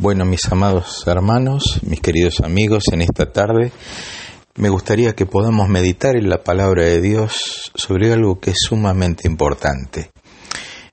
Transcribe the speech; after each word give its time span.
Bueno, 0.00 0.24
mis 0.24 0.44
amados 0.52 1.02
hermanos, 1.08 1.80
mis 1.82 2.00
queridos 2.00 2.38
amigos, 2.38 2.84
en 2.92 3.02
esta 3.02 3.32
tarde 3.32 3.72
me 4.54 4.68
gustaría 4.68 5.16
que 5.16 5.26
podamos 5.26 5.68
meditar 5.68 6.14
en 6.14 6.28
la 6.28 6.44
palabra 6.44 6.84
de 6.84 7.00
Dios 7.00 7.72
sobre 7.74 8.12
algo 8.12 8.38
que 8.38 8.52
es 8.52 8.58
sumamente 8.60 9.26
importante. 9.26 10.12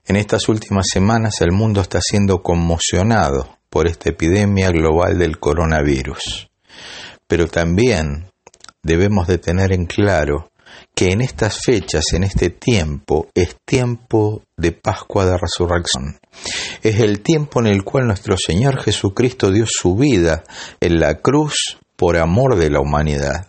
En 0.06 0.16
estas 0.16 0.48
últimas 0.48 0.86
semanas 0.92 1.40
el 1.40 1.52
mundo 1.52 1.82
está 1.82 2.00
siendo 2.02 2.42
conmocionado 2.42 3.58
por 3.70 3.86
esta 3.86 4.10
epidemia 4.10 4.72
global 4.72 5.16
del 5.18 5.38
coronavirus. 5.38 6.48
Pero 7.28 7.46
también 7.46 8.32
debemos 8.82 9.28
de 9.28 9.38
tener 9.38 9.72
en 9.72 9.86
claro 9.86 10.50
que 10.94 11.12
en 11.12 11.20
estas 11.20 11.58
fechas, 11.64 12.04
en 12.12 12.24
este 12.24 12.50
tiempo, 12.50 13.28
es 13.34 13.56
tiempo 13.64 14.42
de 14.56 14.72
Pascua 14.72 15.26
de 15.26 15.36
Resurrección. 15.36 16.18
Es 16.82 17.00
el 17.00 17.20
tiempo 17.20 17.60
en 17.60 17.66
el 17.66 17.84
cual 17.84 18.06
nuestro 18.06 18.36
Señor 18.36 18.82
Jesucristo 18.82 19.50
dio 19.50 19.66
su 19.68 19.94
vida 19.96 20.44
en 20.80 20.98
la 20.98 21.16
cruz 21.16 21.78
por 21.96 22.16
amor 22.16 22.56
de 22.56 22.70
la 22.70 22.80
humanidad. 22.80 23.48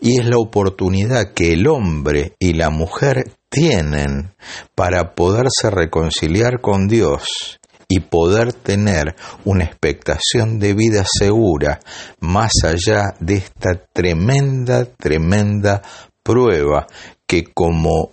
Y 0.00 0.18
es 0.18 0.26
la 0.26 0.38
oportunidad 0.38 1.34
que 1.34 1.52
el 1.52 1.66
hombre 1.66 2.34
y 2.38 2.54
la 2.54 2.70
mujer 2.70 3.32
tienen 3.50 4.34
para 4.74 5.14
poderse 5.14 5.70
reconciliar 5.70 6.60
con 6.60 6.88
Dios 6.88 7.58
y 7.88 8.00
poder 8.00 8.52
tener 8.52 9.16
una 9.44 9.64
expectación 9.64 10.58
de 10.58 10.74
vida 10.74 11.04
segura 11.06 11.80
más 12.20 12.52
allá 12.62 13.14
de 13.18 13.36
esta 13.36 13.82
tremenda, 13.92 14.84
tremenda 14.84 15.82
prueba 16.28 16.86
que 17.26 17.44
como 17.54 18.10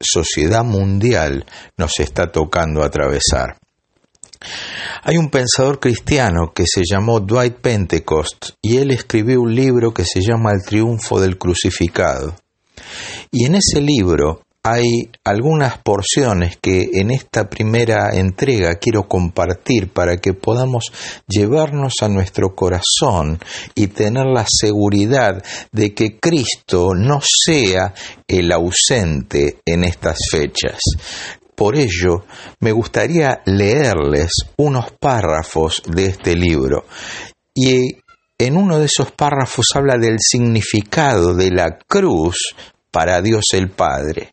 sociedad 0.00 0.64
mundial 0.64 1.46
nos 1.78 2.00
está 2.00 2.32
tocando 2.32 2.82
atravesar. 2.82 3.56
Hay 5.04 5.16
un 5.16 5.30
pensador 5.30 5.78
cristiano 5.78 6.52
que 6.52 6.64
se 6.66 6.82
llamó 6.84 7.20
Dwight 7.20 7.58
Pentecost 7.58 8.50
y 8.60 8.78
él 8.78 8.90
escribió 8.90 9.40
un 9.40 9.54
libro 9.54 9.94
que 9.94 10.04
se 10.04 10.20
llama 10.20 10.50
El 10.50 10.64
triunfo 10.64 11.20
del 11.20 11.38
crucificado. 11.38 12.34
Y 13.30 13.46
en 13.46 13.54
ese 13.54 13.80
libro 13.80 14.42
hay 14.64 15.10
algunas 15.24 15.78
porciones 15.78 16.56
que 16.62 16.90
en 16.94 17.10
esta 17.10 17.50
primera 17.50 18.10
entrega 18.12 18.76
quiero 18.76 19.08
compartir 19.08 19.92
para 19.92 20.18
que 20.18 20.34
podamos 20.34 20.92
llevarnos 21.26 21.94
a 22.00 22.08
nuestro 22.08 22.54
corazón 22.54 23.40
y 23.74 23.88
tener 23.88 24.26
la 24.26 24.46
seguridad 24.48 25.42
de 25.72 25.94
que 25.94 26.20
Cristo 26.20 26.90
no 26.94 27.20
sea 27.20 27.92
el 28.28 28.52
ausente 28.52 29.58
en 29.66 29.82
estas 29.82 30.18
fechas. 30.30 30.78
Por 31.56 31.76
ello, 31.76 32.24
me 32.60 32.70
gustaría 32.70 33.42
leerles 33.46 34.30
unos 34.56 34.92
párrafos 34.92 35.82
de 35.86 36.06
este 36.06 36.36
libro. 36.36 36.84
Y 37.54 37.96
en 38.38 38.56
uno 38.56 38.78
de 38.78 38.86
esos 38.86 39.10
párrafos 39.10 39.66
habla 39.74 39.98
del 39.98 40.16
significado 40.18 41.34
de 41.34 41.50
la 41.50 41.78
cruz 41.86 42.54
para 42.92 43.20
Dios 43.20 43.44
el 43.52 43.70
Padre. 43.70 44.32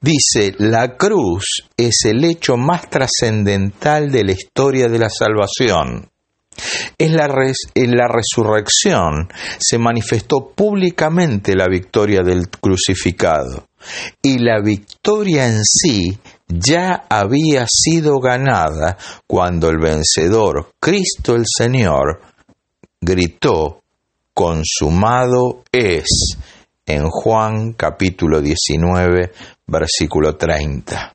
Dice, 0.00 0.54
la 0.58 0.96
cruz 0.96 1.64
es 1.76 2.04
el 2.04 2.24
hecho 2.24 2.56
más 2.56 2.88
trascendental 2.88 4.10
de 4.10 4.24
la 4.24 4.32
historia 4.32 4.88
de 4.88 4.98
la 4.98 5.10
salvación. 5.10 6.08
En 6.98 7.16
la, 7.16 7.26
en 7.74 7.90
la 7.92 8.08
resurrección 8.08 9.28
se 9.58 9.78
manifestó 9.78 10.52
públicamente 10.54 11.54
la 11.54 11.68
victoria 11.68 12.22
del 12.22 12.48
crucificado 12.48 13.68
y 14.22 14.38
la 14.38 14.60
victoria 14.60 15.46
en 15.46 15.62
sí 15.64 16.18
ya 16.48 17.04
había 17.08 17.66
sido 17.68 18.18
ganada 18.18 18.96
cuando 19.26 19.68
el 19.68 19.78
vencedor, 19.78 20.72
Cristo 20.80 21.36
el 21.36 21.44
Señor, 21.46 22.20
gritó, 23.00 23.82
consumado 24.34 25.62
es, 25.70 26.36
en 26.88 27.10
Juan 27.10 27.74
capítulo 27.74 28.40
19, 28.40 29.30
versículo 29.66 30.36
30. 30.36 31.12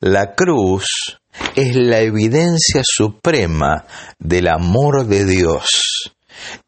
La 0.00 0.34
cruz 0.34 1.20
es 1.54 1.76
la 1.76 2.00
evidencia 2.00 2.82
suprema 2.82 3.84
del 4.18 4.48
amor 4.48 5.06
de 5.06 5.24
Dios. 5.24 6.12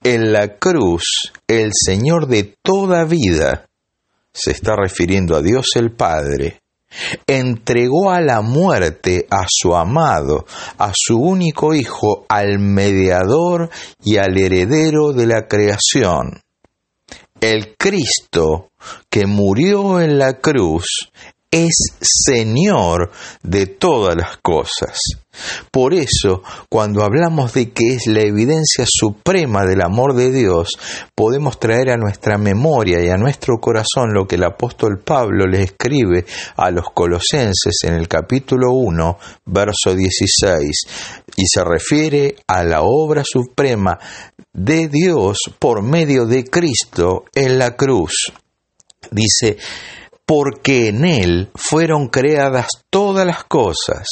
En 0.01 0.33
la 0.33 0.59
cruz, 0.59 1.33
el 1.49 1.73
Señor 1.75 2.29
de 2.29 2.55
toda 2.63 3.05
vida, 3.05 3.67
se 4.33 4.53
está 4.53 4.77
refiriendo 4.77 5.35
a 5.35 5.43
Dios 5.43 5.71
el 5.75 5.91
Padre, 5.91 6.61
entregó 7.27 8.13
a 8.13 8.21
la 8.21 8.43
muerte 8.43 9.27
a 9.29 9.45
su 9.49 9.75
amado, 9.75 10.47
a 10.79 10.93
su 10.95 11.19
único 11.19 11.75
Hijo, 11.75 12.27
al 12.29 12.61
mediador 12.61 13.71
y 14.05 14.19
al 14.19 14.39
heredero 14.39 15.13
de 15.13 15.27
la 15.27 15.49
creación. 15.49 16.46
El 17.41 17.77
Cristo 17.77 18.71
que 19.11 19.27
murió 19.27 20.01
en 20.01 20.19
la 20.19 20.35
cruz 20.35 21.11
es 21.51 21.75
Señor 22.01 23.11
de 23.43 23.67
todas 23.67 24.17
las 24.17 24.39
cosas. 24.39 24.99
Por 25.71 25.95
eso, 25.95 26.43
cuando 26.69 27.03
hablamos 27.03 27.53
de 27.53 27.71
que 27.71 27.95
es 27.95 28.07
la 28.07 28.23
evidencia 28.23 28.85
suprema 28.87 29.65
del 29.65 29.83
amor 29.83 30.15
de 30.15 30.33
Dios, 30.33 30.71
podemos 31.15 31.61
traer 31.61 31.91
a 31.91 31.97
nuestra 31.97 32.39
memoria 32.39 33.03
y 33.03 33.11
a 33.11 33.17
nuestro 33.17 33.59
corazón 33.59 34.13
lo 34.13 34.27
que 34.27 34.37
el 34.37 34.45
apóstol 34.45 35.01
Pablo 35.05 35.47
le 35.47 35.63
escribe 35.63 36.25
a 36.57 36.71
los 36.71 36.87
colosenses 36.93 37.85
en 37.85 37.95
el 37.95 38.09
capítulo 38.09 38.73
1, 38.73 39.19
verso 39.47 39.95
16, 39.95 40.61
y 41.37 41.47
se 41.47 41.65
refiere 41.65 42.37
a 42.47 42.65
la 42.65 42.81
obra 42.83 43.23
suprema 43.25 43.99
de 44.57 44.89
Dios 44.89 45.39
por 45.59 45.83
medio 45.83 46.25
de 46.25 46.45
Cristo 46.45 47.27
en 47.35 47.59
la 47.59 47.77
cruz. 47.77 48.33
Dice, 49.11 49.59
porque 50.25 50.89
en 50.89 51.05
Él 51.05 51.51
fueron 51.55 52.09
creadas 52.09 52.69
todas 52.91 53.27
las 53.27 53.45
cosas, 53.45 54.09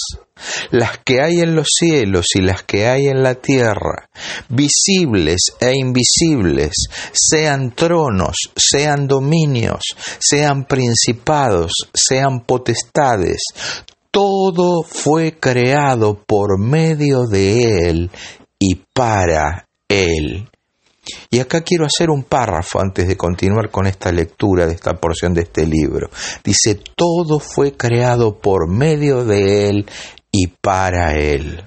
las 0.70 0.98
que 0.98 1.22
hay 1.22 1.40
en 1.40 1.56
los 1.56 1.68
cielos 1.76 2.26
y 2.34 2.42
las 2.42 2.62
que 2.62 2.86
hay 2.86 3.06
en 3.06 3.22
la 3.22 3.36
tierra, 3.36 4.10
visibles 4.50 5.46
e 5.60 5.72
invisibles, 5.76 6.74
sean 7.12 7.74
tronos, 7.74 8.36
sean 8.54 9.08
dominios, 9.08 9.82
sean 10.20 10.66
principados, 10.66 11.72
sean 11.94 12.40
potestades, 12.40 13.42
todo 14.10 14.82
fue 14.82 15.38
creado 15.40 16.22
por 16.24 16.60
medio 16.60 17.26
de 17.26 17.88
Él 17.88 18.10
y 18.60 18.76
para 18.94 19.66
Él. 20.02 20.48
Y 21.30 21.40
acá 21.40 21.62
quiero 21.62 21.84
hacer 21.84 22.10
un 22.10 22.24
párrafo 22.24 22.80
antes 22.80 23.06
de 23.06 23.16
continuar 23.16 23.70
con 23.70 23.86
esta 23.86 24.10
lectura 24.10 24.66
de 24.66 24.74
esta 24.74 24.94
porción 24.94 25.34
de 25.34 25.42
este 25.42 25.66
libro. 25.66 26.08
Dice, 26.42 26.80
todo 26.96 27.38
fue 27.38 27.76
creado 27.76 28.38
por 28.38 28.68
medio 28.68 29.24
de 29.24 29.68
Él 29.68 29.86
y 30.32 30.46
para 30.46 31.16
Él. 31.16 31.62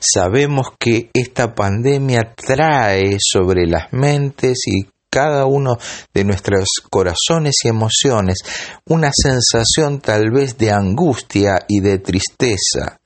Sabemos 0.00 0.68
que 0.78 1.10
esta 1.14 1.54
pandemia 1.54 2.34
trae 2.34 3.16
sobre 3.20 3.66
las 3.66 3.92
mentes 3.92 4.66
y 4.66 4.88
cada 5.08 5.44
uno 5.44 5.76
de 6.14 6.24
nuestros 6.24 6.68
corazones 6.90 7.56
y 7.64 7.68
emociones 7.68 8.38
una 8.86 9.10
sensación 9.14 10.00
tal 10.00 10.30
vez 10.32 10.56
de 10.56 10.72
angustia 10.72 11.66
y 11.68 11.80
de 11.80 11.98
tristeza. 11.98 12.98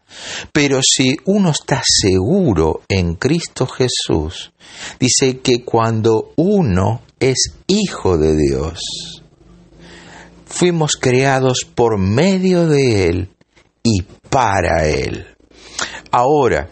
Pero 0.52 0.80
si 0.82 1.16
uno 1.24 1.50
está 1.50 1.82
seguro 1.84 2.82
en 2.88 3.14
Cristo 3.14 3.66
Jesús, 3.66 4.52
dice 4.98 5.38
que 5.38 5.64
cuando 5.64 6.32
uno 6.36 7.02
es 7.20 7.52
hijo 7.66 8.18
de 8.18 8.36
Dios, 8.36 8.80
fuimos 10.46 10.92
creados 10.96 11.66
por 11.74 11.98
medio 11.98 12.66
de 12.66 13.06
Él 13.08 13.30
y 13.82 14.02
para 14.30 14.86
Él. 14.86 15.26
Ahora, 16.10 16.68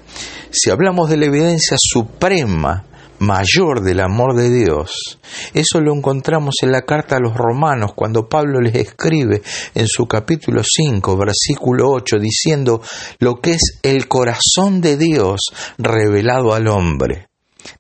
si 0.51 0.71
hablamos 0.71 1.11
de 1.11 1.17
la 1.17 1.27
evidencia 1.27 1.77
suprema 1.79 2.87
mayor 3.19 3.83
del 3.83 4.01
amor 4.01 4.37
de 4.37 4.51
Dios. 4.51 5.19
Eso 5.53 5.81
lo 5.81 5.95
encontramos 5.95 6.57
en 6.63 6.73
la 6.73 6.83
carta 6.83 7.17
a 7.17 7.21
los 7.21 7.37
romanos 7.37 7.93
cuando 7.95 8.29
Pablo 8.29 8.61
les 8.61 8.75
escribe 8.75 9.43
en 9.75 9.87
su 9.87 10.07
capítulo 10.07 10.63
5, 10.65 11.17
versículo 11.17 11.91
8, 11.91 12.19
diciendo 12.19 12.81
lo 13.19 13.41
que 13.41 13.53
es 13.53 13.81
el 13.83 14.09
corazón 14.09 14.81
de 14.81 14.97
Dios 14.97 15.53
revelado 15.79 16.55
al 16.55 16.69
hombre. 16.69 17.29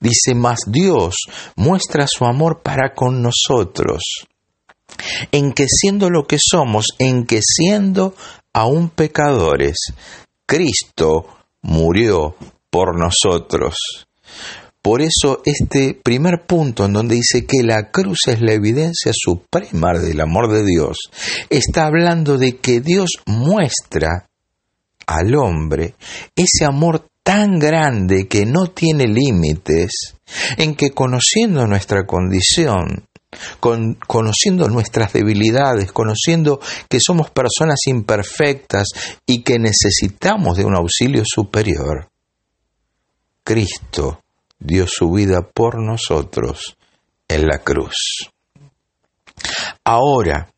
Dice, 0.01 0.35
más 0.35 0.61
Dios 0.67 1.15
muestra 1.57 2.07
su 2.07 2.25
amor 2.25 2.63
para 2.63 2.95
con 2.95 3.23
nosotros, 3.23 4.27
en 5.31 5.53
que 5.53 5.67
siendo 5.69 6.11
lo 6.11 6.27
que 6.27 6.39
somos, 6.41 6.87
en 6.99 7.27
que 7.27 7.41
siendo 7.43 8.15
aún 8.53 8.89
pecadores, 8.89 9.77
Cristo 10.47 11.27
murió 11.63 12.37
por 12.71 12.99
nosotros. 12.99 13.77
Por 14.85 15.01
eso 15.01 15.41
este 15.47 15.99
primer 16.05 16.45
punto 16.47 16.85
en 16.85 16.93
donde 16.93 17.15
dice 17.15 17.47
que 17.47 17.63
la 17.63 17.91
cruz 17.91 18.19
es 18.27 18.43
la 18.43 18.53
evidencia 18.53 19.13
suprema 19.15 19.95
del 19.99 20.21
amor 20.21 20.53
de 20.53 20.63
Dios, 20.63 20.99
está 21.49 21.87
hablando 21.87 22.37
de 22.37 22.59
que 22.59 22.83
Dios 22.83 23.13
muestra 23.25 24.29
al 25.07 25.35
hombre 25.37 25.95
ese 26.37 26.67
amor 26.67 27.09
tan 27.23 27.59
grande 27.59 28.29
que 28.29 28.45
no 28.45 28.67
tiene 28.67 29.07
límites, 29.07 30.17
en 30.59 30.75
que 30.75 30.91
conociendo 30.91 31.67
nuestra 31.67 32.05
condición, 32.05 33.07
con, 33.61 33.95
conociendo 34.07 34.69
nuestras 34.69 35.15
debilidades, 35.15 35.93
conociendo 35.93 36.61
que 36.91 36.99
somos 37.01 37.31
personas 37.31 37.79
imperfectas 37.87 38.89
y 39.25 39.41
que 39.41 39.59
necesitamos 39.59 40.59
de 40.59 40.67
un 40.67 40.77
auxilio 40.77 41.23
superior, 41.25 42.11
Cristo 43.43 44.21
dio 44.65 44.87
su 44.89 45.11
vida 45.11 45.49
por 45.55 45.81
nosotros 45.81 46.77
en 47.29 47.47
la 47.47 47.59
cruz. 47.59 48.31
Ahora, 49.85 50.49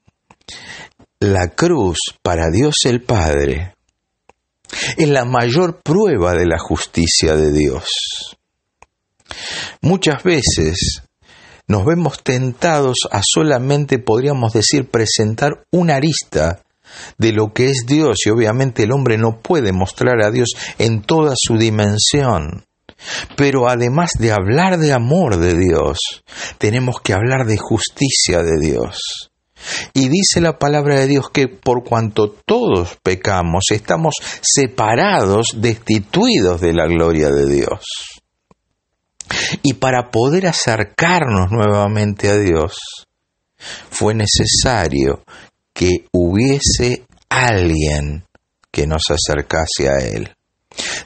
la 1.21 1.49
cruz 1.49 1.99
para 2.23 2.51
Dios 2.51 2.77
el 2.85 3.03
Padre 3.03 3.75
es 4.97 5.09
la 5.09 5.25
mayor 5.25 5.81
prueba 5.83 6.35
de 6.35 6.47
la 6.47 6.59
justicia 6.59 7.37
de 7.37 7.53
Dios. 7.53 7.89
Muchas 9.81 10.23
veces 10.23 11.03
nos 11.67 11.85
vemos 11.85 12.23
tentados 12.23 12.97
a 13.11 13.23
solamente, 13.25 13.99
podríamos 13.99 14.53
decir, 14.53 14.89
presentar 14.89 15.65
una 15.73 15.97
arista 15.97 16.63
de 17.19 17.33
lo 17.33 17.53
que 17.53 17.71
es 17.71 17.85
Dios 17.87 18.19
y 18.25 18.31
obviamente 18.31 18.85
el 18.85 18.93
hombre 18.93 19.19
no 19.19 19.41
puede 19.41 19.73
mostrar 19.73 20.23
a 20.23 20.31
Dios 20.31 20.51
en 20.79 21.03
toda 21.03 21.35
su 21.37 21.57
dimensión. 21.57 22.67
Pero 23.37 23.69
además 23.69 24.11
de 24.19 24.33
hablar 24.33 24.79
de 24.79 24.93
amor 24.93 25.39
de 25.39 25.57
Dios, 25.57 25.99
tenemos 26.59 27.01
que 27.01 27.13
hablar 27.13 27.47
de 27.47 27.57
justicia 27.59 28.43
de 28.43 28.59
Dios. 28.61 29.31
Y 29.95 30.09
dice 30.09 30.41
la 30.41 30.59
palabra 30.59 30.99
de 31.01 31.07
Dios 31.07 31.31
que 31.31 31.49
por 31.49 31.85
cuanto 31.85 32.31
todos 32.31 32.97
pecamos, 33.03 33.65
estamos 33.71 34.15
separados, 34.41 35.49
destituidos 35.57 36.61
de 36.61 36.73
la 36.73 36.87
gloria 36.87 37.31
de 37.31 37.47
Dios. 37.47 37.85
Y 39.63 39.75
para 39.75 40.11
poder 40.11 40.47
acercarnos 40.47 41.51
nuevamente 41.51 42.29
a 42.29 42.39
Dios, 42.39 42.77
fue 43.91 44.15
necesario 44.15 45.25
que 45.73 46.07
hubiese 46.13 47.05
alguien 47.29 48.25
que 48.71 48.87
nos 48.87 49.03
acercase 49.11 49.89
a 49.89 49.99
Él. 49.99 50.36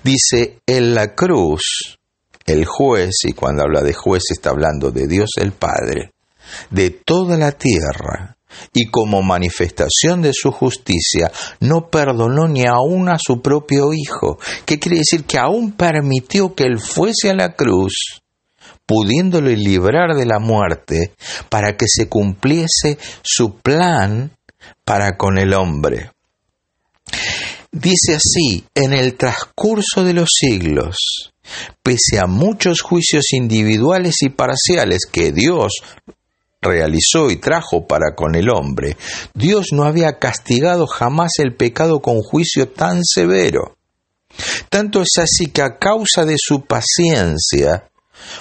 Dice, 0.02 0.58
en 0.67 0.94
la 0.94 1.14
cruz, 1.14 1.99
el 2.46 2.64
juez, 2.64 3.11
y 3.25 3.32
cuando 3.32 3.62
habla 3.62 3.82
de 3.82 3.94
juez 3.94 4.25
está 4.31 4.50
hablando 4.50 4.90
de 4.90 5.06
Dios 5.06 5.31
el 5.37 5.52
Padre, 5.52 6.12
de 6.70 6.90
toda 6.90 7.37
la 7.37 7.52
tierra, 7.52 8.37
y 8.72 8.87
como 8.87 9.22
manifestación 9.22 10.22
de 10.22 10.32
su 10.32 10.50
justicia, 10.50 11.31
no 11.61 11.88
perdonó 11.88 12.49
ni 12.49 12.67
aun 12.67 13.08
a 13.08 13.19
su 13.19 13.40
propio 13.40 13.93
Hijo. 13.93 14.38
¿Qué 14.64 14.78
quiere 14.78 14.99
decir? 14.99 15.25
Que 15.25 15.38
aún 15.38 15.72
permitió 15.72 16.55
que 16.55 16.64
Él 16.64 16.81
fuese 16.81 17.31
a 17.31 17.34
la 17.34 17.55
cruz, 17.55 18.22
pudiéndole 18.87 19.56
librar 19.56 20.14
de 20.17 20.26
la 20.26 20.38
muerte, 20.40 21.12
para 21.49 21.76
que 21.76 21.87
se 21.88 22.08
cumpliese 22.08 22.99
su 23.22 23.56
plan 23.56 24.32
para 24.84 25.17
con 25.17 25.38
el 25.38 25.55
hombre. 25.55 26.11
Dice 27.72 28.17
así, 28.17 28.64
en 28.75 28.93
el 28.93 29.17
transcurso 29.17 30.02
de 30.02 30.12
los 30.12 30.31
siglos, 30.32 31.32
pese 31.84 32.19
a 32.19 32.26
muchos 32.26 32.81
juicios 32.81 33.32
individuales 33.32 34.22
y 34.22 34.31
parciales 34.31 35.06
que 35.11 35.31
Dios 35.31 35.75
realizó 36.61 37.31
y 37.31 37.37
trajo 37.37 37.87
para 37.87 38.17
con 38.17 38.34
el 38.34 38.50
hombre, 38.50 38.96
Dios 39.34 39.69
no 39.72 39.84
había 39.84 40.19
castigado 40.19 40.88
jamás 40.88 41.34
el 41.38 41.55
pecado 41.55 42.00
con 42.00 42.20
juicio 42.22 42.69
tan 42.69 43.05
severo. 43.05 43.76
Tanto 44.69 45.02
es 45.02 45.19
así 45.19 45.46
que 45.46 45.62
a 45.62 45.78
causa 45.78 46.25
de 46.25 46.37
su 46.38 46.64
paciencia, 46.64 47.88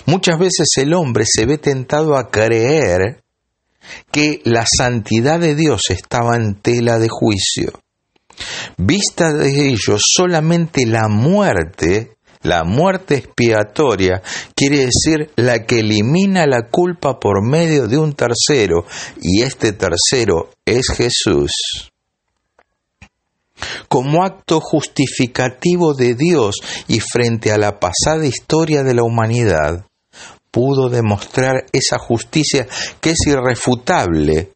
muchas 0.07 0.39
veces 0.39 0.69
el 0.77 0.93
hombre 0.95 1.25
se 1.27 1.45
ve 1.45 1.59
tentado 1.59 2.17
a 2.17 2.31
creer 2.31 3.21
que 4.11 4.41
la 4.43 4.65
santidad 4.65 5.39
de 5.39 5.53
Dios 5.53 5.83
estaba 5.89 6.35
en 6.35 6.55
tela 6.55 6.97
de 6.97 7.09
juicio. 7.09 7.79
Vista 8.77 9.33
de 9.33 9.69
ellos 9.69 10.01
solamente 10.15 10.85
la 10.85 11.07
muerte, 11.07 12.17
la 12.41 12.63
muerte 12.63 13.15
expiatoria, 13.15 14.21
quiere 14.55 14.85
decir 14.85 15.31
la 15.35 15.65
que 15.65 15.79
elimina 15.79 16.45
la 16.45 16.69
culpa 16.69 17.19
por 17.19 17.45
medio 17.45 17.87
de 17.87 17.97
un 17.97 18.13
tercero, 18.13 18.85
y 19.21 19.41
este 19.41 19.73
tercero 19.73 20.51
es 20.65 20.87
Jesús. 20.89 21.51
Como 23.89 24.23
acto 24.23 24.61
justificativo 24.61 25.93
de 25.93 26.15
Dios 26.15 26.55
y 26.87 26.99
frente 27.01 27.51
a 27.51 27.57
la 27.57 27.79
pasada 27.79 28.25
historia 28.25 28.83
de 28.83 28.93
la 28.93 29.03
humanidad, 29.03 29.85
pudo 30.51 30.89
demostrar 30.89 31.65
esa 31.73 31.97
justicia 31.97 32.67
que 33.01 33.11
es 33.11 33.19
irrefutable 33.27 34.53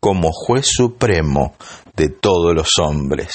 como 0.00 0.30
juez 0.32 0.66
supremo 0.68 1.54
de 1.96 2.08
todos 2.08 2.54
los 2.54 2.70
hombres. 2.80 3.32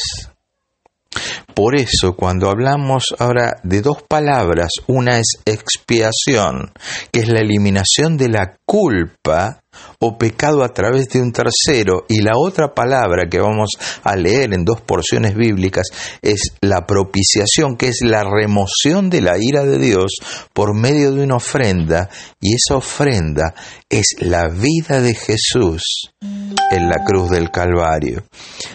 Por 1.54 1.76
eso, 1.76 2.16
cuando 2.16 2.50
hablamos 2.50 3.16
ahora 3.18 3.60
de 3.64 3.82
dos 3.82 4.04
palabras, 4.04 4.70
una 4.86 5.18
es 5.20 5.40
expiación, 5.46 6.72
que 7.12 7.22
es 7.22 7.30
la 7.30 7.40
eliminación 7.40 8.18
de 8.18 8.30
la 8.30 8.58
culpa 8.66 9.62
o 10.00 10.18
pecado 10.18 10.64
a 10.64 10.70
través 10.70 11.08
de 11.10 11.22
un 11.22 11.32
tercero, 11.32 12.06
y 12.08 12.22
la 12.22 12.34
otra 12.38 12.74
palabra 12.74 13.28
que 13.30 13.40
vamos 13.40 13.70
a 14.04 14.16
leer 14.16 14.54
en 14.54 14.64
dos 14.64 14.82
porciones 14.82 15.36
bíblicas 15.36 15.88
es 16.22 16.54
la 16.62 16.86
propiciación, 16.86 17.78
que 17.78 17.88
es 17.88 18.00
la 18.02 18.24
remoción 18.24 19.10
de 19.10 19.22
la 19.22 19.38
ira 19.40 19.64
de 19.64 19.78
Dios 19.78 20.12
por 20.54 20.76
medio 20.76 21.12
de 21.12 21.24
una 21.24 21.38
ofrenda, 21.38 22.10
y 22.40 22.54
esa 22.56 22.78
ofrenda 22.78 23.54
es 23.90 24.16
la 24.20 24.48
vida 24.50 25.02
de 25.02 25.14
Jesús 25.14 26.12
en 26.22 26.90
la 26.90 27.04
cruz 27.06 27.30
del 27.30 27.50
Calvario. 27.52 28.24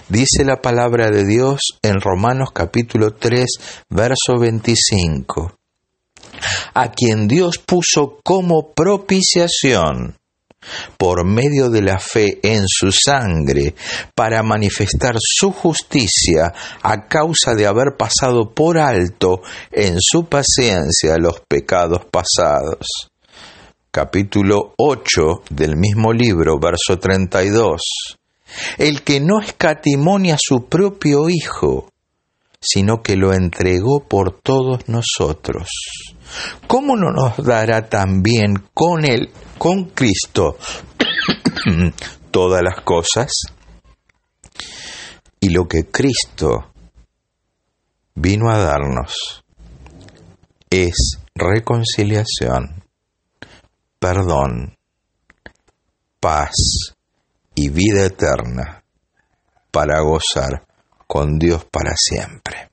Dice 0.09 0.45
la 0.45 0.61
palabra 0.61 1.11
de 1.11 1.25
Dios 1.25 1.61
en 1.83 2.01
Romanos 2.01 2.51
capítulo 2.53 3.15
3, 3.15 3.47
verso 3.91 4.39
25, 4.39 5.57
a 6.75 6.91
quien 6.91 7.29
Dios 7.29 7.59
puso 7.59 8.19
como 8.25 8.73
propiciación 8.73 10.17
por 10.97 11.25
medio 11.25 11.69
de 11.69 11.83
la 11.83 11.99
fe 11.99 12.39
en 12.43 12.65
su 12.67 12.91
sangre 12.93 13.75
para 14.15 14.43
manifestar 14.43 15.17
su 15.19 15.53
justicia 15.53 16.53
a 16.83 17.07
causa 17.09 17.55
de 17.55 17.67
haber 17.67 17.97
pasado 17.97 18.51
por 18.55 18.79
alto 18.79 19.43
en 19.71 19.97
su 20.01 20.27
paciencia 20.27 21.19
los 21.19 21.41
pecados 21.49 22.03
pasados. 22.11 23.11
Capítulo 23.91 24.73
8 24.79 25.43
del 25.51 25.77
mismo 25.77 26.13
libro, 26.13 26.59
verso 26.59 26.99
32. 26.99 27.81
El 28.79 29.03
que 29.03 29.21
no 29.21 29.41
escatimonia 29.41 30.37
a 30.37 30.39
su 30.41 30.67
propio 30.67 31.29
Hijo, 31.29 31.89
sino 32.59 33.03
que 33.03 33.17
lo 33.17 33.35
entregó 33.35 34.05
por 34.09 34.41
todos 34.41 34.89
nosotros. 34.89 35.69
¿Cómo 36.67 36.97
no 36.97 37.11
nos 37.11 37.45
dará 37.45 37.89
también 37.89 38.55
con 38.73 39.05
él, 39.05 39.31
con 39.63 39.91
Cristo, 39.91 40.59
todas 42.33 42.63
las 42.65 42.81
cosas? 42.81 43.31
Y 45.39 45.51
lo 45.51 45.69
que 45.69 45.85
Cristo 45.85 46.73
vino 48.17 48.51
a 48.51 48.59
darnos 48.59 49.45
es 50.69 51.17
reconciliación, 51.37 52.83
perdón, 54.01 54.77
paz 56.19 56.97
y 57.55 57.69
vida 57.69 58.07
eterna 58.07 58.83
para 59.71 60.01
gozar 60.01 60.67
con 61.07 61.39
Dios 61.39 61.65
para 61.67 61.93
siempre. 61.95 62.69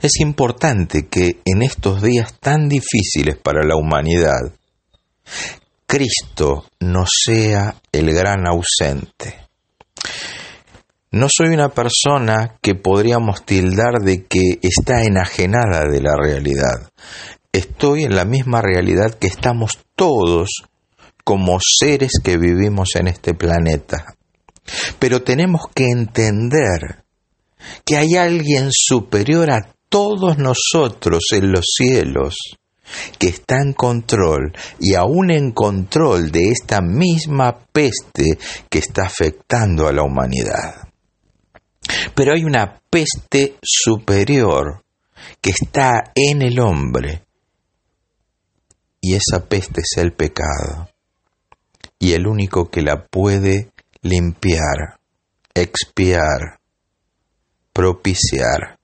Es 0.00 0.20
importante 0.20 1.06
que 1.08 1.42
en 1.44 1.60
estos 1.60 2.00
días 2.00 2.32
tan 2.40 2.66
difíciles 2.70 3.36
para 3.36 3.62
la 3.62 3.76
humanidad, 3.76 4.54
Cristo 5.86 6.66
no 6.80 7.04
sea 7.06 7.74
el 7.92 8.12
gran 8.12 8.46
ausente. 8.46 9.48
No 11.12 11.26
soy 11.28 11.48
una 11.48 11.70
persona 11.70 12.56
que 12.62 12.76
podríamos 12.76 13.44
tildar 13.44 13.94
de 14.00 14.26
que 14.26 14.60
está 14.62 15.02
enajenada 15.02 15.88
de 15.90 16.00
la 16.00 16.14
realidad. 16.16 16.88
Estoy 17.52 18.04
en 18.04 18.14
la 18.14 18.24
misma 18.24 18.62
realidad 18.62 19.14
que 19.14 19.26
estamos 19.26 19.80
todos 19.96 20.62
como 21.24 21.58
seres 21.60 22.12
que 22.22 22.36
vivimos 22.36 22.94
en 22.94 23.08
este 23.08 23.34
planeta. 23.34 24.14
Pero 25.00 25.22
tenemos 25.22 25.62
que 25.74 25.86
entender 25.86 27.02
que 27.84 27.96
hay 27.96 28.14
alguien 28.14 28.68
superior 28.70 29.50
a 29.50 29.74
todos 29.88 30.38
nosotros 30.38 31.24
en 31.32 31.50
los 31.50 31.64
cielos 31.76 32.36
que 33.18 33.28
está 33.28 33.60
en 33.60 33.72
control 33.72 34.52
y 34.78 34.94
aún 34.94 35.30
en 35.30 35.52
control 35.52 36.30
de 36.30 36.50
esta 36.50 36.80
misma 36.80 37.58
peste 37.72 38.38
que 38.68 38.78
está 38.78 39.06
afectando 39.06 39.88
a 39.88 39.92
la 39.92 40.02
humanidad. 40.02 40.88
Pero 42.14 42.32
hay 42.34 42.44
una 42.44 42.80
peste 42.90 43.56
superior 43.62 44.84
que 45.40 45.50
está 45.50 46.12
en 46.14 46.42
el 46.42 46.60
hombre. 46.60 47.24
Y 49.00 49.14
esa 49.14 49.46
peste 49.48 49.80
es 49.80 49.96
el 49.96 50.12
pecado. 50.12 50.90
Y 51.98 52.12
el 52.12 52.26
único 52.26 52.70
que 52.70 52.82
la 52.82 53.06
puede 53.06 53.70
limpiar, 54.02 55.00
expiar, 55.54 56.60
propiciar, 57.72 58.78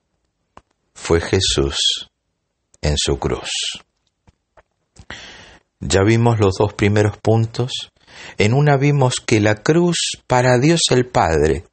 fue 0.95 1.21
Jesús 1.21 2.11
en 2.81 2.95
su 2.97 3.19
cruz. 3.19 3.51
Ya 5.81 6.03
vimos 6.03 6.39
los 6.41 6.55
dos 6.59 6.73
primeros 6.73 7.19
puntos. 7.19 7.93
En 8.39 8.55
una 8.55 8.77
vimos 8.77 9.17
que 9.25 9.41
la 9.41 9.57
cruz 9.57 10.13
para 10.27 10.59
Dios 10.59 10.81
el 10.91 11.07
Padre 11.07 11.65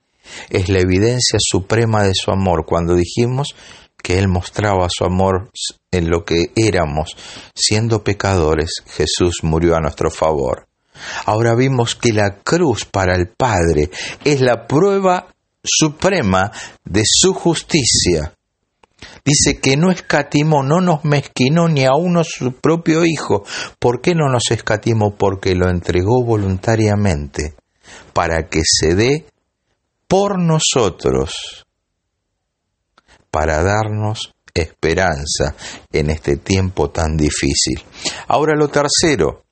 es 0.50 0.68
la 0.70 0.80
evidencia 0.80 1.40
suprema 1.40 2.04
de 2.04 2.12
su 2.14 2.32
amor 2.32 2.66
cuando 2.66 2.96
dijimos 2.96 3.56
que 4.02 4.20
Él 4.20 4.28
mostraba 4.28 4.88
su 4.90 5.06
amor 5.06 5.50
en 5.92 6.10
lo 6.10 6.26
que 6.26 6.52
éramos, 6.58 7.16
siendo 7.56 8.04
pecadores, 8.04 8.84
Jesús 8.86 9.38
murió 9.44 9.78
a 9.78 9.80
nuestro 9.80 10.12
favor. 10.12 10.68
Ahora 11.26 11.56
vimos 11.56 11.96
que 11.96 12.12
la 12.12 12.36
cruz 12.44 12.86
para 12.86 13.16
el 13.16 13.30
Padre 13.30 13.90
es 14.26 14.42
la 14.42 14.68
prueba 14.68 15.28
suprema 15.64 16.52
de 16.84 17.04
su 17.06 17.34
justicia. 17.34 18.34
Dice 19.26 19.60
que 19.62 19.78
no 19.78 19.90
escatimó, 19.90 20.64
no 20.64 20.82
nos 20.82 21.06
mezquinó 21.06 21.70
ni 21.70 21.86
a 21.86 21.94
uno 21.96 22.24
su 22.26 22.54
propio 22.54 23.06
Hijo. 23.06 23.46
¿Por 23.80 24.02
qué 24.02 24.16
no 24.16 24.30
nos 24.30 24.52
escatimó? 24.52 25.16
Porque 25.16 25.56
lo 25.56 25.70
entregó 25.70 26.24
voluntariamente, 26.24 27.56
para 28.12 28.50
que 28.50 28.62
se 28.66 28.96
dé 28.96 29.26
por 30.08 30.38
nosotros, 30.40 31.66
para 33.32 33.64
darnos 33.64 34.34
esperanza 34.54 35.56
en 35.92 36.10
este 36.10 36.38
tiempo 36.38 36.90
tan 36.92 37.18
difícil. 37.18 37.84
Ahora 38.28 38.56
lo 38.56 38.68
tercero, 38.68 39.43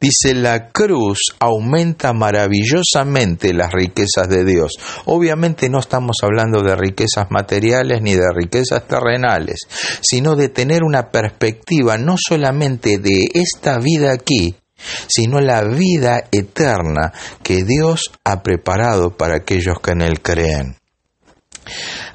Dice, 0.00 0.34
la 0.34 0.68
cruz 0.68 1.18
aumenta 1.40 2.12
maravillosamente 2.12 3.52
las 3.52 3.72
riquezas 3.72 4.28
de 4.28 4.44
Dios. 4.44 4.72
Obviamente 5.06 5.68
no 5.68 5.80
estamos 5.80 6.18
hablando 6.22 6.62
de 6.62 6.76
riquezas 6.76 7.30
materiales 7.30 8.00
ni 8.00 8.14
de 8.14 8.30
riquezas 8.32 8.86
terrenales, 8.86 9.66
sino 10.00 10.36
de 10.36 10.48
tener 10.48 10.84
una 10.84 11.10
perspectiva 11.10 11.98
no 11.98 12.16
solamente 12.16 12.98
de 12.98 13.24
esta 13.34 13.78
vida 13.78 14.12
aquí, 14.12 14.56
sino 15.08 15.40
la 15.40 15.64
vida 15.64 16.24
eterna 16.30 17.12
que 17.42 17.64
Dios 17.64 18.12
ha 18.24 18.42
preparado 18.42 19.16
para 19.16 19.36
aquellos 19.36 19.80
que 19.80 19.90
en 19.90 20.02
Él 20.02 20.20
creen. 20.20 20.77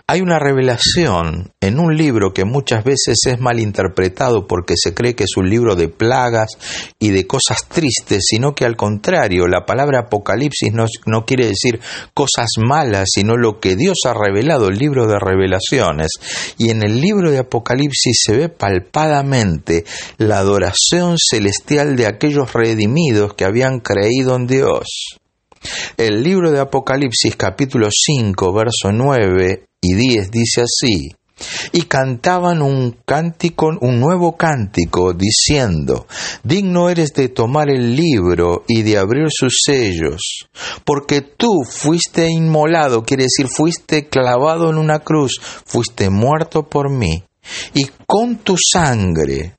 Hay 0.08 0.22
una 0.22 0.38
revelación 0.38 1.54
en 1.62 1.80
un 1.80 1.96
libro 1.96 2.34
que 2.34 2.44
muchas 2.44 2.84
veces 2.84 3.18
es 3.26 3.40
mal 3.40 3.60
interpretado 3.60 4.48
porque 4.48 4.76
se 4.78 4.94
cree 4.94 5.16
que 5.16 5.24
es 5.24 5.38
un 5.38 5.50
libro 5.50 5.76
de 5.76 5.88
plagas 5.88 6.50
y 7.00 7.10
de 7.10 7.26
cosas 7.26 7.68
tristes, 7.68 8.26
sino 8.28 8.54
que 8.54 8.66
al 8.66 8.76
contrario, 8.76 9.48
la 9.48 9.66
palabra 9.66 10.02
Apocalipsis 10.02 10.74
no, 10.74 10.86
no 11.06 11.26
quiere 11.26 11.48
decir 11.48 11.80
cosas 12.14 12.50
malas, 12.58 13.10
sino 13.14 13.38
lo 13.38 13.60
que 13.60 13.76
Dios 13.76 14.00
ha 14.06 14.14
revelado, 14.14 14.68
el 14.68 14.78
libro 14.78 15.08
de 15.08 15.20
revelaciones. 15.20 16.12
Y 16.58 16.70
en 16.70 16.84
el 16.84 17.00
libro 17.00 17.32
de 17.32 17.40
Apocalipsis 17.40 18.24
se 18.26 18.38
ve 18.38 18.50
palpadamente 18.50 19.86
la 20.18 20.40
adoración 20.40 21.16
celestial 21.18 21.96
de 21.96 22.08
aquellos 22.08 22.54
redimidos 22.54 23.34
que 23.36 23.46
habían 23.46 23.80
creído 23.80 24.36
en 24.36 24.48
Dios. 24.48 25.20
El 25.98 26.24
libro 26.24 26.52
de 26.52 26.60
Apocalipsis 26.60 27.36
capítulo 27.36 27.88
5, 27.92 28.54
verso 28.54 28.92
9 28.92 29.66
y 29.82 29.94
10 29.94 30.32
dice 30.32 30.62
así, 30.62 31.16
y 31.72 31.84
cantaban 31.84 32.62
un 32.62 32.98
cántico, 33.06 33.72
un 33.82 34.00
nuevo 34.00 34.38
cántico, 34.38 35.14
diciendo, 35.14 36.08
digno 36.44 36.90
eres 36.90 37.14
de 37.14 37.30
tomar 37.30 37.70
el 37.70 37.96
libro 37.96 38.64
y 38.68 38.84
de 38.84 38.98
abrir 38.98 39.28
sus 39.30 39.62
sellos, 39.66 40.48
porque 40.86 41.22
tú 41.22 41.64
fuiste 41.68 42.30
inmolado, 42.30 43.04
quiere 43.04 43.24
decir, 43.24 43.48
fuiste 43.48 44.08
clavado 44.08 44.70
en 44.70 44.78
una 44.78 45.00
cruz, 45.00 45.40
fuiste 45.66 46.10
muerto 46.10 46.64
por 46.64 46.90
mí, 46.90 47.24
y 47.74 47.88
con 48.08 48.38
tu 48.38 48.56
sangre 48.58 49.56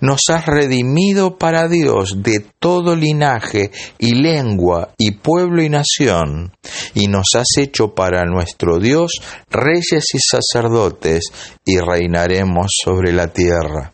nos 0.00 0.20
has 0.30 0.46
redimido 0.46 1.38
para 1.38 1.68
Dios 1.68 2.22
de 2.22 2.40
todo 2.58 2.96
linaje 2.96 3.70
y 3.98 4.14
lengua 4.14 4.92
y 4.98 5.12
pueblo 5.12 5.62
y 5.62 5.68
nación, 5.68 6.52
y 6.94 7.06
nos 7.06 7.28
has 7.34 7.58
hecho 7.58 7.94
para 7.94 8.24
nuestro 8.24 8.78
Dios 8.78 9.12
reyes 9.50 10.14
y 10.14 10.18
sacerdotes, 10.18 11.24
y 11.64 11.78
reinaremos 11.78 12.66
sobre 12.84 13.12
la 13.12 13.28
tierra. 13.28 13.92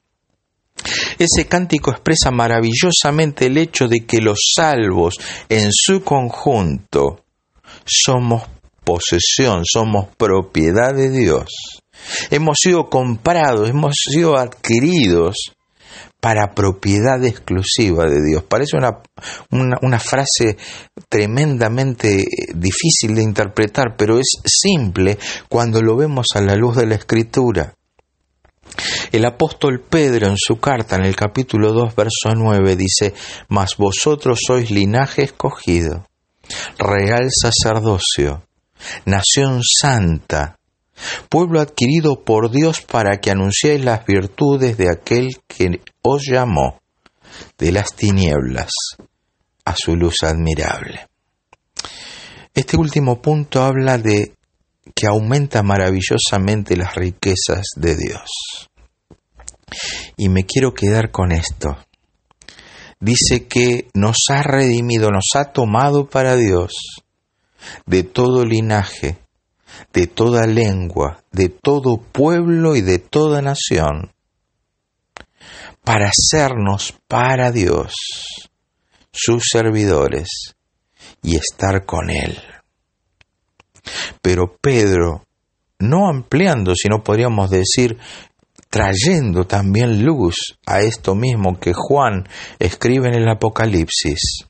Ese 1.19 1.47
cántico 1.47 1.91
expresa 1.91 2.31
maravillosamente 2.31 3.47
el 3.47 3.59
hecho 3.59 3.87
de 3.87 4.05
que 4.05 4.21
los 4.21 4.53
salvos 4.57 5.15
en 5.49 5.69
su 5.71 6.03
conjunto 6.03 7.25
somos 7.85 8.43
posesión, 8.85 9.63
somos 9.65 10.09
propiedad 10.17 10.95
de 10.95 11.11
Dios. 11.11 11.49
Hemos 12.31 12.59
sido 12.61 12.89
comprados, 12.89 13.71
hemos 13.71 13.95
sido 13.95 14.37
adquiridos 14.37 15.53
para 16.23 16.55
propiedad 16.55 17.25
exclusiva 17.25 18.07
de 18.07 18.23
Dios. 18.25 18.45
Parece 18.45 18.77
una, 18.77 19.03
una, 19.51 19.99
frase 19.99 20.57
tremendamente 21.09 22.25
difícil 22.55 23.17
de 23.17 23.25
interpretar, 23.25 23.97
pero 23.99 24.21
es 24.21 24.29
simple 24.45 25.19
cuando 25.49 25.83
lo 25.83 25.97
vemos 25.97 26.29
a 26.37 26.41
la 26.41 26.55
luz 26.55 26.77
de 26.77 26.87
la 26.87 26.95
Escritura. 26.95 27.75
El 29.11 29.25
apóstol 29.25 29.81
Pedro 29.81 30.29
en 30.29 30.37
su 30.37 30.61
carta 30.61 30.95
en 30.95 31.07
el 31.07 31.17
capítulo 31.17 31.73
2, 31.73 31.97
verso 31.97 32.37
9 32.37 32.77
dice, 32.77 33.15
Mas 33.49 33.77
vosotros 33.77 34.39
sois 34.47 34.71
linaje 34.71 35.25
escogido, 35.25 36.07
real 36.79 37.31
sacerdocio, 37.33 38.45
nación 39.07 39.61
santa, 39.65 40.57
pueblo 41.29 41.61
adquirido 41.61 42.25
por 42.25 42.51
Dios 42.51 42.81
para 42.83 43.21
que 43.21 43.31
anunciéis 43.31 43.85
las 43.85 44.05
virtudes 44.07 44.77
de 44.77 44.91
aquel 44.91 45.39
que 45.47 45.81
os 46.03 46.23
llamó 46.25 46.81
de 47.59 47.73
las 47.73 47.95
tinieblas 47.95 48.71
a 49.65 49.75
su 49.77 49.97
luz 49.97 50.17
admirable. 50.23 51.07
Este 52.55 52.77
último 52.77 53.23
punto 53.23 53.63
habla 53.63 53.99
de 53.99 54.35
que 54.95 55.07
aumenta 55.07 55.63
maravillosamente 55.63 56.77
las 56.77 56.95
riquezas 56.95 57.65
de 57.77 57.97
Dios. 57.97 58.69
Y 60.17 60.29
me 60.29 60.45
quiero 60.45 60.75
quedar 60.75 61.11
con 61.11 61.33
esto. 61.33 61.79
Dice 63.01 63.47
que 63.47 63.89
nos 63.95 64.17
ha 64.29 64.43
redimido, 64.43 65.11
nos 65.11 65.31
ha 65.35 65.47
tomado 65.53 66.09
para 66.09 66.37
Dios 66.37 66.73
de 67.87 68.03
todo 68.03 68.45
linaje, 68.45 69.19
de 69.93 70.07
toda 70.07 70.47
lengua, 70.47 71.23
de 71.33 71.49
todo 71.49 71.97
pueblo 71.97 72.77
y 72.77 72.81
de 72.81 72.99
toda 72.99 73.43
nación, 73.43 74.13
para 75.85 76.11
hacernos 76.11 76.95
para 77.09 77.51
Dios, 77.51 77.95
sus 79.13 79.45
servidores, 79.51 80.29
y 81.23 81.37
estar 81.37 81.85
con 81.85 82.11
Él. 82.11 82.39
Pero 84.21 84.57
Pedro, 84.61 85.27
no 85.79 86.09
ampliando, 86.09 86.75
sino 86.75 87.03
podríamos 87.03 87.51
decir, 87.51 87.99
trayendo 88.71 89.47
también 89.47 90.05
luz 90.05 90.59
a 90.67 90.81
esto 90.81 91.15
mismo 91.15 91.59
que 91.59 91.73
Juan 91.75 92.29
escribe 92.59 93.09
en 93.09 93.15
el 93.15 93.29
Apocalipsis, 93.29 94.47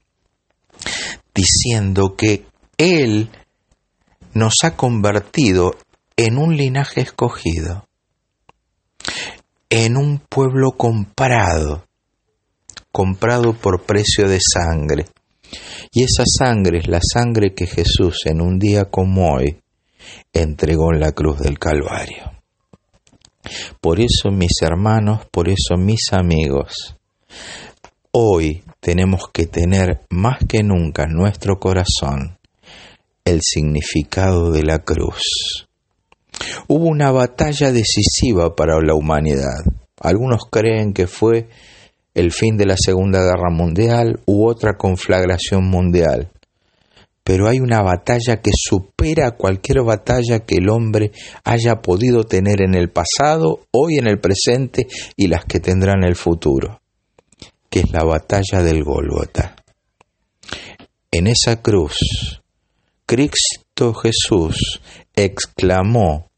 diciendo 1.35 2.15
que 2.17 2.47
Él 2.77 3.31
nos 4.35 4.55
ha 4.63 4.77
convertido 4.77 5.77
en 6.17 6.39
un 6.39 6.57
linaje 6.57 7.01
escogido, 7.01 7.87
en 9.71 9.97
un 9.97 10.19
pueblo 10.19 10.73
comprado, 10.73 11.85
comprado 12.91 13.55
por 13.55 13.83
precio 13.83 14.29
de 14.29 14.39
sangre. 14.41 15.07
Y 15.93 16.05
esa 16.05 16.25
sangre 16.27 16.79
es 16.79 16.89
la 16.89 17.01
sangre 17.03 17.55
que 17.55 17.67
Jesús 17.67 18.23
en 18.25 18.41
un 18.41 18.59
día 18.59 18.87
como 18.87 19.35
hoy 19.35 19.61
entregó 20.33 20.93
en 20.93 21.01
la 21.01 21.13
cruz 21.13 21.39
del 21.41 21.59
Calvario. 21.59 22.33
Por 23.81 24.01
eso 24.01 24.31
mis 24.31 24.63
hermanos, 24.63 25.27
por 25.31 25.49
eso 25.49 25.77
mis 25.77 26.13
amigos, 26.13 26.97
hoy 28.13 28.63
tenemos 28.81 29.29
que 29.33 29.47
tener 29.47 30.03
más 30.11 30.39
que 30.49 30.63
nunca 30.63 31.05
en 31.05 31.13
nuestro 31.13 31.59
corazón 31.59 32.39
el 33.25 33.41
significado 33.43 34.51
de 34.51 34.63
la 34.63 34.81
cruz. 34.81 35.69
Hubo 36.69 36.87
una 36.87 37.11
batalla 37.11 37.71
decisiva 37.73 38.55
para 38.57 38.81
la 38.81 38.95
humanidad. 38.95 39.63
Algunos 40.01 40.43
creen 40.51 40.93
que 40.93 41.07
fue 41.07 41.49
el 42.15 42.33
fin 42.33 42.57
de 42.57 42.67
la 42.67 42.77
Segunda 42.77 43.21
Guerra 43.21 43.51
Mundial 43.51 44.21
u 44.27 44.47
otra 44.47 44.77
conflagración 44.77 45.65
mundial. 45.65 46.31
pero 47.25 47.49
hay 47.49 47.61
una 47.61 47.83
batalla 47.83 48.41
que 48.41 48.51
supera 48.53 49.31
cualquier 49.33 49.85
batalla 49.85 50.41
que 50.41 50.57
el 50.57 50.69
hombre 50.69 51.13
haya 51.45 51.77
podido 51.77 52.25
tener 52.25 52.63
en 52.63 52.75
el 52.75 52.91
pasado, 52.91 53.61
hoy 53.71 53.99
en 53.99 54.09
el 54.09 54.19
presente 54.19 54.89
y 55.17 55.29
las 55.29 55.45
que 55.45 55.61
tendrá 55.61 55.93
en 55.93 56.05
el 56.05 56.17
futuro, 56.17 56.81
que 57.71 57.81
es 57.81 57.93
la 57.93 58.03
batalla 58.03 58.63
del 58.63 58.83
Gólgota. 58.83 59.55
En 61.13 61.29
esa 61.29 61.63
cruz, 61.63 62.42
Cristo 63.13 63.93
Jesús 63.93 64.81
exclamó 65.15 66.31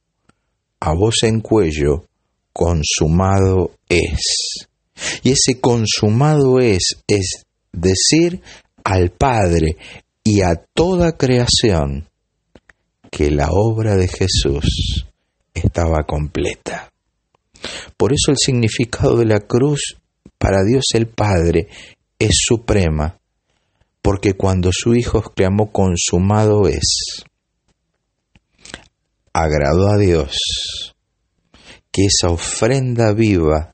a 0.81 0.93
voz 0.93 1.23
en 1.23 1.39
cuello, 1.39 2.07
consumado 2.53 3.71
es. 3.89 4.67
Y 5.23 5.31
ese 5.31 5.61
consumado 5.61 6.59
es, 6.59 6.97
es 7.07 7.45
decir 7.71 8.41
al 8.83 9.11
Padre 9.11 9.77
y 10.25 10.41
a 10.41 10.65
toda 10.75 11.17
creación 11.17 12.09
que 13.09 13.31
la 13.31 13.51
obra 13.53 13.95
de 13.95 14.09
Jesús 14.09 15.07
estaba 15.55 16.03
completa. 16.03 16.91
Por 17.97 18.13
eso 18.13 18.33
el 18.33 18.37
significado 18.37 19.17
de 19.19 19.27
la 19.27 19.39
cruz 19.39 19.97
para 20.39 20.65
Dios 20.65 20.87
el 20.95 21.07
Padre 21.07 21.69
es 22.19 22.33
suprema, 22.45 23.21
porque 24.05 24.35
cuando 24.35 24.69
su 24.71 24.95
Hijo 24.95 25.19
exclamó 25.19 25.73
consumado 25.73 26.69
es, 26.69 27.25
agradó 29.33 29.89
a 29.89 29.97
Dios 29.97 30.37
que 31.91 32.03
esa 32.05 32.29
ofrenda 32.29 33.15
viva 33.15 33.73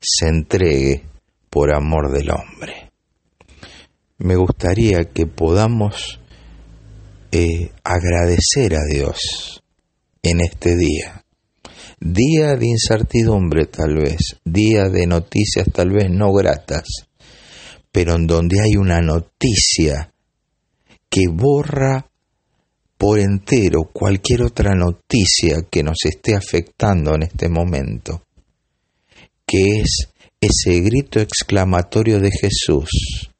se 0.00 0.26
entregue 0.26 1.04
por 1.48 1.72
amor 1.72 2.10
del 2.10 2.28
hombre. 2.32 2.90
Me 4.18 4.34
gustaría 4.34 5.04
que 5.14 5.26
podamos 5.26 6.18
eh, 7.30 7.70
agradecer 7.84 8.74
a 8.74 8.84
Dios 8.92 9.62
en 10.24 10.40
este 10.40 10.74
día. 10.74 11.24
Día 12.00 12.56
de 12.56 12.66
incertidumbre 12.66 13.66
tal 13.66 13.94
vez, 13.94 14.40
día 14.44 14.88
de 14.88 15.06
noticias 15.06 15.68
tal 15.72 15.90
vez 15.90 16.10
no 16.10 16.32
gratas, 16.32 17.07
pero 17.92 18.14
en 18.14 18.26
donde 18.26 18.60
hay 18.60 18.76
una 18.76 19.00
noticia 19.00 20.12
que 21.08 21.26
borra 21.28 22.06
por 22.96 23.18
entero 23.20 23.84
cualquier 23.92 24.42
otra 24.42 24.74
noticia 24.74 25.62
que 25.70 25.82
nos 25.82 25.98
esté 26.04 26.34
afectando 26.34 27.14
en 27.14 27.22
este 27.22 27.48
momento, 27.48 28.24
que 29.46 29.80
es 29.80 30.08
ese 30.40 30.80
grito 30.80 31.20
exclamatorio 31.20 32.20
de 32.20 32.30
Jesús, 32.30 33.30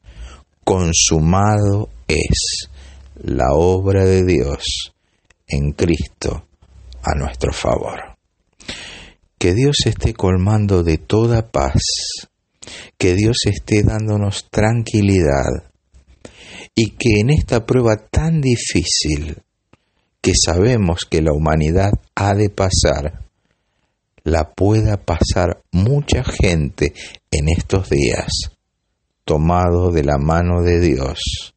consumado 0.64 1.90
es 2.06 2.68
la 3.16 3.52
obra 3.52 4.04
de 4.04 4.24
Dios 4.24 4.92
en 5.46 5.72
Cristo 5.72 6.46
a 7.02 7.14
nuestro 7.16 7.52
favor. 7.52 8.16
Que 9.38 9.54
Dios 9.54 9.76
esté 9.86 10.14
colmando 10.14 10.82
de 10.82 10.98
toda 10.98 11.50
paz, 11.50 12.27
que 12.96 13.14
Dios 13.14 13.38
esté 13.46 13.82
dándonos 13.82 14.48
tranquilidad 14.50 15.70
y 16.74 16.90
que 16.90 17.20
en 17.20 17.30
esta 17.30 17.66
prueba 17.66 17.96
tan 17.96 18.40
difícil 18.40 19.42
que 20.20 20.32
sabemos 20.34 21.00
que 21.08 21.22
la 21.22 21.32
humanidad 21.32 21.92
ha 22.14 22.34
de 22.34 22.50
pasar, 22.50 23.24
la 24.24 24.52
pueda 24.52 24.96
pasar 24.96 25.62
mucha 25.72 26.22
gente 26.24 26.92
en 27.30 27.48
estos 27.48 27.88
días, 27.88 28.28
tomado 29.24 29.90
de 29.90 30.04
la 30.04 30.18
mano 30.18 30.62
de 30.62 30.80
Dios, 30.80 31.54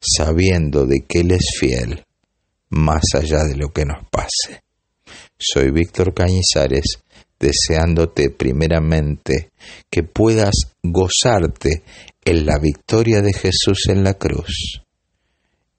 sabiendo 0.00 0.86
de 0.86 1.04
que 1.06 1.20
Él 1.20 1.32
es 1.32 1.46
fiel, 1.58 2.04
más 2.70 3.02
allá 3.14 3.44
de 3.44 3.56
lo 3.56 3.72
que 3.72 3.84
nos 3.84 4.06
pase. 4.10 4.62
Soy 5.38 5.70
Víctor 5.70 6.14
Cañizares, 6.14 7.00
deseándote 7.38 8.30
primeramente 8.30 9.50
que 9.90 10.02
puedas 10.02 10.54
gozarte 10.82 11.82
en 12.24 12.46
la 12.46 12.58
victoria 12.58 13.22
de 13.22 13.32
Jesús 13.32 13.88
en 13.88 14.04
la 14.04 14.14
cruz 14.14 14.82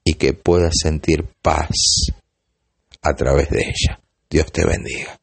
y 0.04 0.14
que 0.14 0.32
puedas 0.32 0.74
sentir 0.82 1.24
paz 1.42 1.68
a 3.02 3.14
través 3.14 3.50
de 3.50 3.60
ella. 3.60 4.00
Dios 4.28 4.50
te 4.52 4.64
bendiga. 4.64 5.19